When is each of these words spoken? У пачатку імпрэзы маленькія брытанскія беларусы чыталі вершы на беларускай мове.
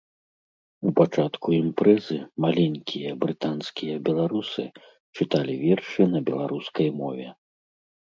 У 0.91 0.93
пачатку 0.99 1.47
імпрэзы 1.57 2.17
маленькія 2.47 3.09
брытанскія 3.25 4.01
беларусы 4.09 4.67
чыталі 5.15 5.53
вершы 5.65 6.13
на 6.19 6.27
беларускай 6.35 6.87
мове. 7.01 7.27